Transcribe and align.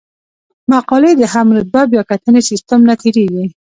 مقالې 0.71 1.11
د 1.17 1.23
هم 1.33 1.47
رتبه 1.57 1.81
بیاکتنې 1.91 2.41
سیستم 2.49 2.79
نه 2.89 2.93
تیریږي. 3.01 3.45